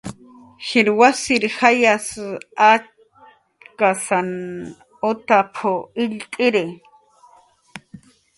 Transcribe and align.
"Jir 0.67 0.87
wasir 0.99 1.43
jayas 1.55 2.07
achkasan 2.71 4.29
utap"" 5.09 5.53
illt'iri" 6.03 6.65